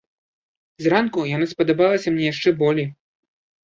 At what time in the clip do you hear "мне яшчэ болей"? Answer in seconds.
2.19-2.95